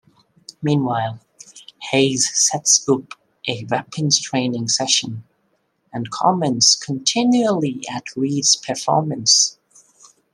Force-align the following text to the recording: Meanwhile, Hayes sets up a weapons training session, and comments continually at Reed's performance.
Meanwhile, 0.63 1.19
Hayes 1.91 2.27
sets 2.33 2.89
up 2.89 3.13
a 3.47 3.65
weapons 3.65 4.19
training 4.19 4.67
session, 4.69 5.23
and 5.93 6.09
comments 6.09 6.75
continually 6.75 7.83
at 7.93 8.07
Reed's 8.15 8.55
performance. 8.55 9.59